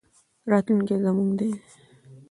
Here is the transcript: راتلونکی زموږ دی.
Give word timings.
راتلونکی 0.51 0.95
زموږ 1.03 1.29
دی. 1.39 1.49